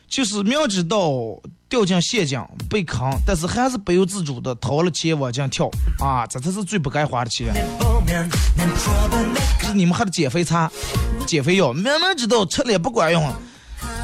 [0.07, 1.11] 就是明知道
[1.69, 6.27] 掉进陷阱被坑，但是还是不由自主的掏了钱往进跳啊！
[6.27, 7.53] 这才是最不该花的钱。
[9.61, 10.69] 就是你们喝的减肥餐、
[11.25, 13.23] 减肥药，明明知道吃了也不管用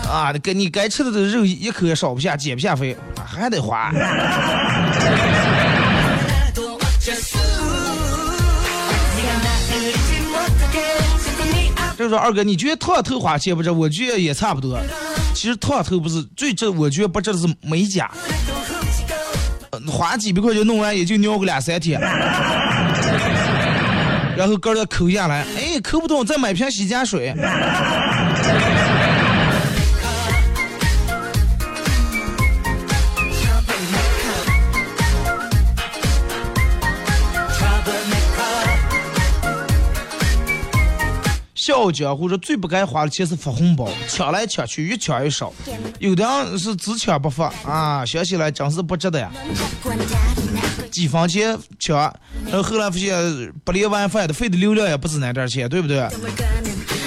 [0.10, 0.34] 啊！
[0.44, 3.92] 给你该吃的的肉一口也少不下，减不下肥，还得花。
[11.98, 13.72] ”就说，二哥，你觉得烫头花钱不值？
[13.72, 14.80] 我觉得也差不多。
[15.34, 18.12] 其实烫头不是最值，我觉得不值的是美甲，
[19.88, 22.00] 花几百块钱弄完也就尿个两三天，
[24.38, 27.34] 然后搁这抠下来，哎，抠不动再买瓶洗甲水。
[41.68, 45.54] 笑傲江湖说最不该花的钱是发红包，抢来抢去，越抢越少。
[46.00, 49.30] 有的人是只抢不发啊，想起来真是不值得呀。
[50.90, 51.98] 几分钱抢，
[52.46, 56.08] 然后后来发现不连 WiFi 的，费的流量也不止那点钱，对不对？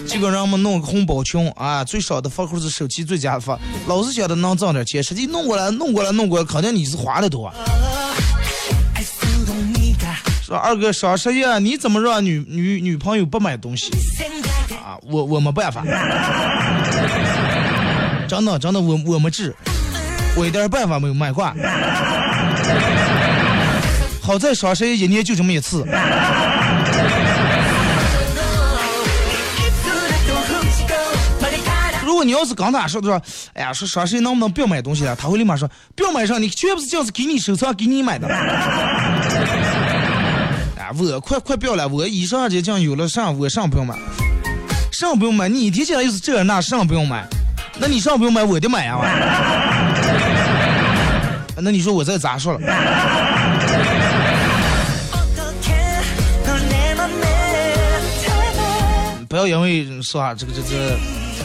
[0.07, 7.51] 结果让我们弄个红包群啊，最少的发户是手气最佳的发，老是想着能挣点钱，实际弄过来弄过来弄过来，肯定你是花的多。
[10.43, 13.91] 说二哥双十一你怎么让女女女朋友不买东西？
[14.81, 15.85] 啊，我我没办法，
[18.27, 19.55] 真的真的我我没治，
[20.35, 21.55] 我一点办法没有卖挂。
[24.23, 25.87] 好在双十一一年就这么一次。
[32.05, 33.23] 如果你要是跟他说的说，
[33.55, 35.15] 哎呀，说双十一能不能不要买东西了？
[35.17, 38.27] 他会立马说不要买上，你全部是这样是给你收藏，给你买的。
[40.79, 43.95] 啊，我快快不要了，我衣裳这讲有了上，我上不用买，
[45.01, 47.27] 上不用买，你提起来又是这那，上不用买，
[47.79, 49.01] 那你上不用买，我就买啊、
[51.57, 52.61] 那你说我这咋说了？
[59.27, 60.99] 不要因为说啊，这个这个，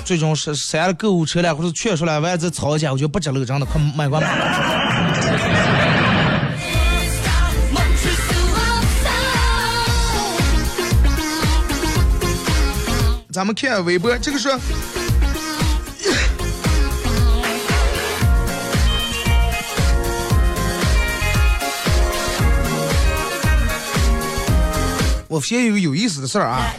[0.03, 5.14] 最终是删了购物车了，或者劝出来完再吵一架，我就不值了，真的，快买快买。
[13.35, 14.47] 咱们看微博，这个是。
[25.27, 26.73] 我发现有个有意思的事儿啊，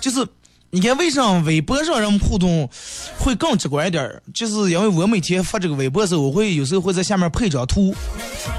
[0.00, 0.26] 就是
[0.70, 2.66] 你看为啥微博上人们互动
[3.18, 4.22] 会更直观一点儿？
[4.32, 7.94] 就是因为我每天发这个微博的时候，我会有时候会在下面配张图，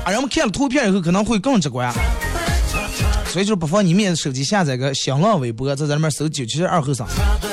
[0.05, 1.91] 啊，人们看了图片以后可能会更直观。
[3.33, 7.03] 所以就是不妨你们也手机下载个新浪微博，在咱里面搜九七二后生，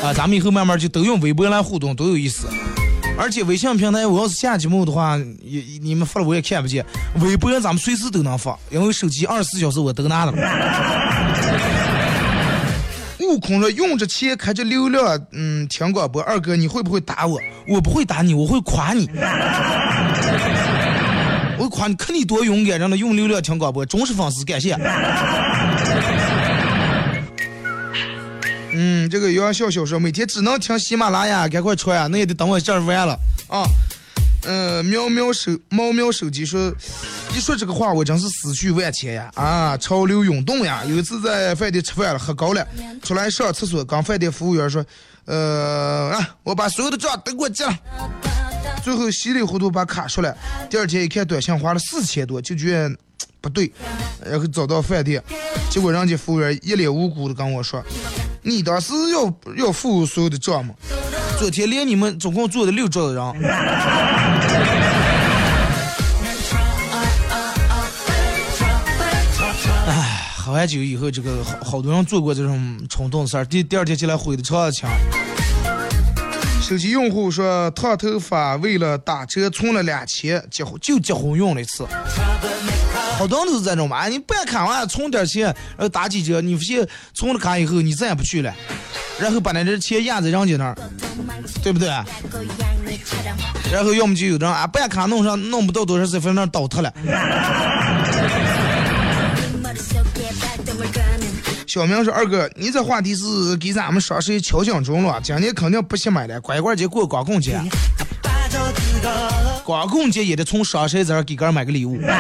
[0.02, 2.46] 啊，咱们以后慢慢就都用微博来互动，多有意思。
[3.18, 6.84] 而且微信平台，我要是下节目的话，也你们发了我也看不见。
[7.22, 10.32] 微博咱们随时都能发，因为手机二十四小时我都拿着。
[13.20, 16.20] 悟空说：“用着钱开着流量，嗯，听广播。
[16.22, 17.38] 二哥，你会不会打我？
[17.68, 19.08] 我不会打你，我会夸你。
[21.60, 24.74] 我夸你，看你多勇敢，让他用流量听广播，忠实粉丝，感谢。
[28.72, 33.14] 嗯，这个杨笑笑说，每天只能听喜马拉雅，赶快传啊，那也得等我这儿完了
[33.48, 33.64] 啊。
[34.44, 36.72] 嗯，喵喵手猫喵手机说，
[37.36, 39.30] 一说这个话，我真是思绪万千呀！
[39.34, 40.82] 啊，潮流涌动呀！
[40.86, 42.66] 有一次在饭店吃饭了，喝高了，
[43.02, 44.82] 出来上厕所，刚饭店服务员说，
[45.26, 47.78] 呃，啊，我把所有的账都给我结了。
[48.82, 50.34] 最后稀里糊涂把卡出来，
[50.68, 52.90] 第二天一看短信花了四千多，就觉得
[53.40, 53.70] 不对，
[54.24, 55.22] 然后找到饭店，
[55.70, 57.82] 结果人家服务员一脸无辜的跟我说，
[58.42, 60.74] 你当时要要付所有的账吗？
[61.38, 63.24] 昨天连你们总共坐的六桌的人。
[69.86, 74.88] 唉，喝完酒以后，这个好好多人做过这种冲动的事儿，第第二天起来悔得肠子青。
[76.70, 81.84] 手机用户说，烫头发为了打折存了两千，结婚就结婚用了一次。
[83.18, 88.54] 好多人都是这种嘛，你办卡完存点钱，然后打几折，你不信存了卡以后，你再也不去了，
[89.18, 90.78] 然后把那点钱压在人家那儿，
[91.60, 91.88] 对不对？
[93.72, 96.94] 然后要么就有的人啊，办卡弄上弄不到多少岁，反正倒塌了。
[101.70, 107.62] 小明说：“二哥，你这话题是给咱们双十一敲响钟了，今年肯定不惜买了，乖乖节过光棍节，
[109.62, 112.00] 光棍节也得从双十一这儿给哥买个礼物。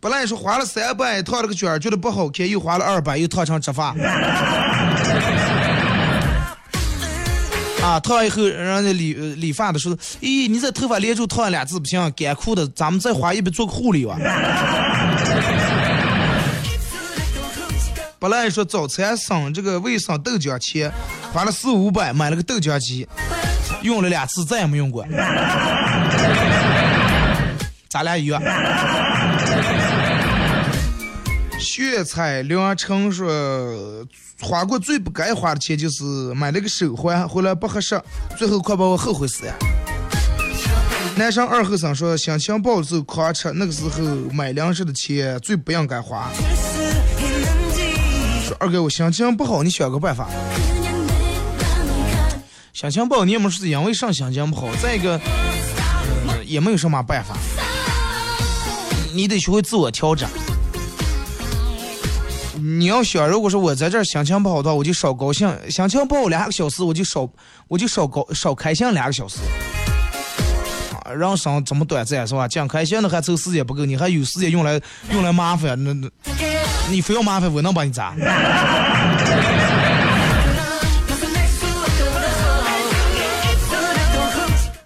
[0.00, 3.94] 本来说花了三百烫了个卷，觉得不好看，又花了二百，又烫成直发。
[7.80, 14.18] 啊，烫完以后，人家理理发的说：‘咦，你这头发连住烫俩字不行，干枯的，咱们再花一百做个护理吧。’
[18.24, 20.90] 本来说早餐省这个卫生豆浆钱，
[21.30, 23.06] 花了四五百买了个豆浆机，
[23.82, 25.04] 用了两次再也没用过。
[27.90, 28.40] 咱俩一样。
[31.58, 33.28] 炫彩良辰说，
[34.40, 36.02] 花过最不该花的钱就是
[36.32, 38.00] 买了个手环，回来不合适，
[38.38, 39.52] 最后快把我后悔死呀。
[41.16, 44.02] 男生二后生说，心情不好的时候狂吃，那个时候
[44.32, 46.30] 买粮食的钱最不应该花。
[48.64, 50.26] 二哥，我心情不好，你想个办法。
[52.72, 55.20] 心情不好，你也没说是因为啥心情不好，再一个、
[56.26, 57.36] 呃也没有什么办法，
[59.12, 60.26] 你得学会自我调整。
[62.56, 67.28] 你要想，如果说我在这儿心情不好的话，我就少高兴；心情不好两个小时，我就少
[67.68, 69.40] 我就少高少开心两个小时。
[71.04, 72.48] 啊，人生这么短暂是吧？
[72.48, 74.80] 讲开心的还凑时间不够，你还有时间用来
[75.12, 76.08] 用来麻烦，那那，
[76.90, 78.14] 你非要麻烦，我能把你咋？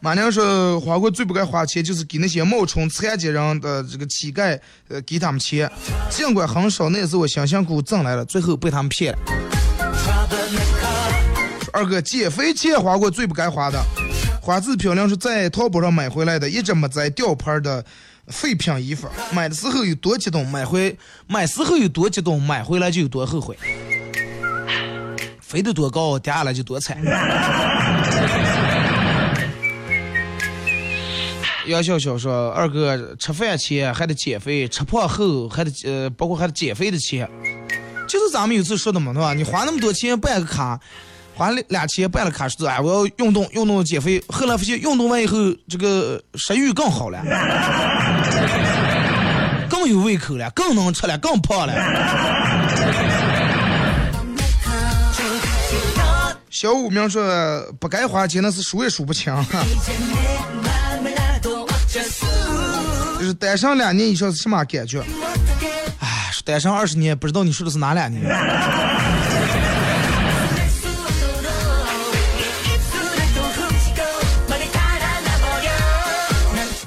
[0.01, 5.71] 马娘说，花过最不该花钱就是给那些冒充残疾人的这个乞丐，呃，给他们钱，
[6.09, 9.19] 尽管很少，那也是我辛辛苦苦挣来的，最后被他们骗了。
[11.75, 13.79] 二哥，减肥钱花过最不该花的，
[14.41, 17.85] 花字漂亮是在淘宝上买回来的，一直没摘吊牌的
[18.31, 23.57] 废品衣服，买的时候有多激动，买回买时候有多激动，买回来就有多后悔，
[25.41, 26.99] 飞得多高，掉下来就多惨。
[31.66, 37.29] 杨笑笑说：“二哥，吃饭前还得减肥，吃胖后还得呃，包括还得减肥的钱，
[38.09, 39.35] 就是咱们有次说的嘛，对吧？
[39.35, 40.81] 你花那么多钱办个卡，
[41.39, 45.36] 花了俩钱办了卡，说哎我要运动，运动减肥，后来发现运动完以后，
[45.68, 47.22] 这个食欲更好了，
[49.70, 51.72] 更有胃口了，更能吃了，更胖了。”
[56.51, 59.32] 小五明说：“不该花钱那是数也数不清。
[63.20, 65.01] ”就是单上两年以上是什么感觉？
[66.01, 68.24] 哎，说单身二十年，不知道你说的是哪两年？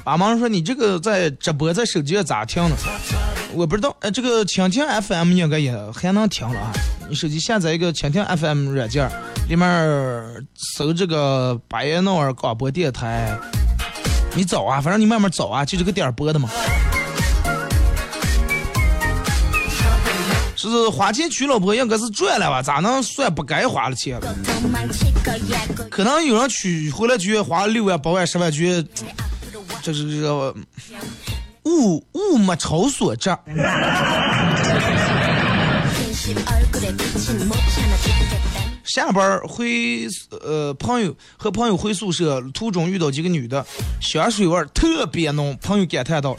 [0.04, 2.76] 阿忙说你这个在直播在手机上咋听呢？
[3.54, 6.72] 我不知道，呃，这个蜻蜓 FM 应该也还能听了啊。
[7.08, 9.08] 你手机下载一个蜻蜓 FM 软件，
[9.48, 10.46] 里面
[10.76, 13.38] 搜这个巴彦淖尔广播电台，
[14.34, 16.48] 你找啊，反正你慢慢找啊，就这个点播的嘛。
[20.56, 22.62] 是花钱娶老婆应该是赚了吧？
[22.62, 24.18] 咋能算不该花的钱？
[25.90, 28.88] 可能有人娶回来觉得花了六万、八万、十万，觉得
[29.82, 30.54] 这是这
[31.64, 33.30] 物物没超所值。
[38.84, 43.64] 下班回呃朋友和朋友回宿舍途中遇到几个女的，
[44.00, 45.58] 香水味特别浓。
[45.62, 46.36] 朋友感叹道：“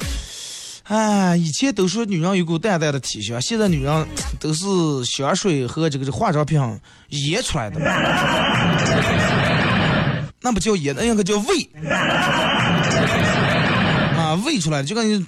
[0.84, 4.08] 哎，以前都说女人有股淡淡的体香，现在女人
[4.40, 4.66] 都是
[5.04, 6.60] 香水和这个这化妆品
[7.10, 7.80] 腌出来的。
[10.42, 11.70] 那不叫腌，那应该叫味，
[14.54, 15.26] 喂出来，就跟你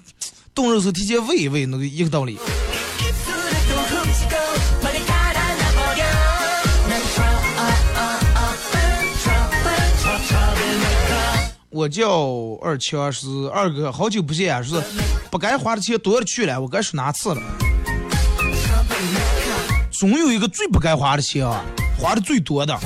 [0.54, 2.38] 冻肉时候提前喂一喂那个一个道理。”
[11.72, 12.08] 我叫
[12.62, 14.80] 二七二十二哥，好久不见啊，是
[15.32, 17.42] 不该花的钱多了去了，我该说哪次了？
[19.92, 21.66] 总有一个最不该花的钱啊，
[21.98, 22.80] 花的最多的。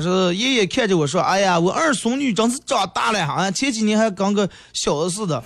[0.00, 5.44] 他说爷爷看着我说：“哎呀，我二孙女真是长大了啊，前几年还跟个小子似的。”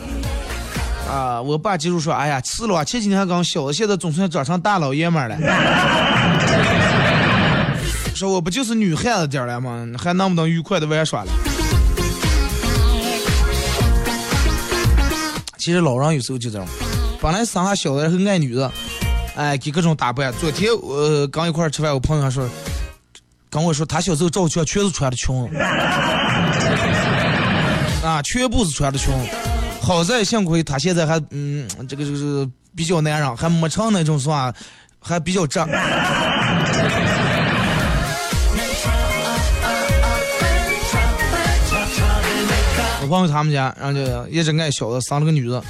[1.10, 5.36] 啊，我爸接着说：“哎呀，是了，前几年还跟小，现在总算长成大老爷们儿了。
[8.14, 9.84] ”说我不就是女汉子点儿了吗？
[9.98, 11.32] 还能不能愉快的玩耍了？
[15.58, 16.68] 其实老人有时候就这样，
[17.20, 18.70] 本来生下小的很爱女的，
[19.34, 20.32] 哎，给各种打扮。
[20.40, 22.48] 昨天我刚一块吃饭，我朋友还说，
[23.54, 25.32] 跟我说他小时候照相全是穿的裙，
[28.02, 29.14] 啊，全部是穿的裙。
[29.80, 32.44] 好在幸亏他现在还嗯，这个就是
[32.74, 34.52] 比较男人，还没成那种是吧？
[34.98, 35.64] 还比较正。
[43.02, 45.62] 我朋友他们家，然后就也真爱小子，生了个女的，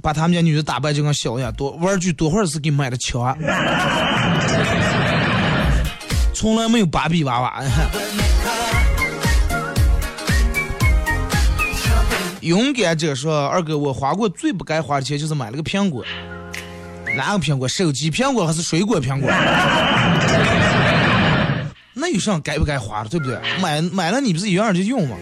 [0.00, 3.36] 把他们家女的打扮就跟小一样，多玩具多会儿是给买的枪，
[6.42, 7.62] 从来没有芭比娃娃。
[12.40, 16.04] 勇敢者说：“二哥，我花过最不该花的钱就是买了个苹果，
[17.16, 17.68] 哪个苹果？
[17.68, 19.30] 手机苹果还是水果苹果？
[21.94, 23.38] 那有啥该不该花的，对不对？
[23.60, 25.16] 买买了你不是一样就用吗？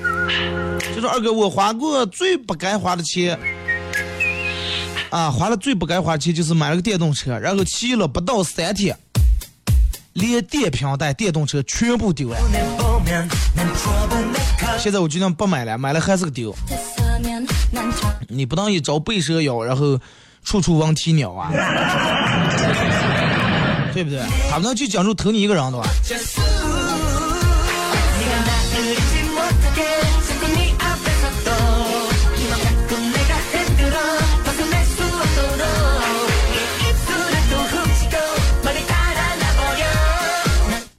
[0.95, 3.39] 就说二哥，我花过最不该花的钱，
[5.11, 8.97] 啊，花了最不该花钱就是买了个电动车，然后骑了不到三天，
[10.21, 12.37] 连电瓶带电动车全部丢了。
[14.79, 16.55] 现在我决定不买了，买了还是个丢。
[18.29, 19.99] 你不当一招被蛇咬，然后
[20.45, 21.51] 处处闻啼鸟啊，
[23.93, 24.23] 对不对？
[24.51, 25.85] 他们能就讲究疼你一个人的吧？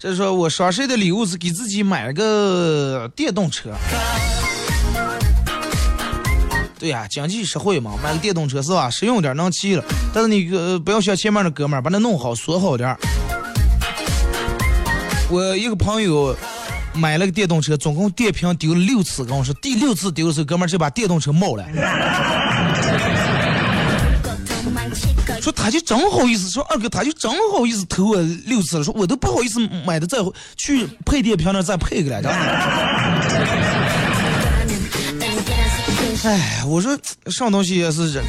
[0.01, 3.69] 这说我双十一的礼物是给自己买了个电动车。
[6.79, 8.89] 对呀，经济实惠嘛，买个电动车是吧？
[8.89, 9.83] 实用点，能骑了。
[10.11, 12.97] 但是你呃不要像前面的哥们儿，把它弄好锁好点儿。
[15.29, 16.35] 我一个朋友
[16.95, 21.63] 买了个电动车，总共电瓶丢了六次，跟我说第六次丢的时候，哥们儿就把电动车冒了。
[25.61, 30.17] 他就真好意思，说二哥他就真好意思投我六次了，说我都不好意思买的再
[30.57, 32.29] 去配电瓶那再配个来着。
[36.23, 36.97] 哎，我说
[37.27, 38.23] 上东西也是人，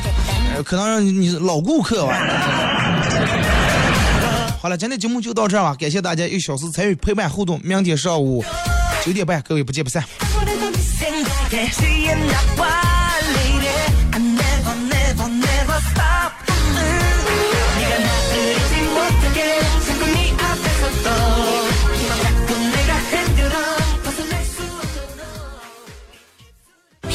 [0.65, 2.13] 可能让你老顾客吧。
[4.61, 8.45] 好了，今天节目就到这儿吧，感谢大家一小时参与陪伴互动，明天上午
[9.05, 10.05] 九点半，各位不见不散。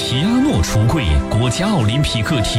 [0.09, 2.55] 皮阿诺橱柜，国家奥林匹克体。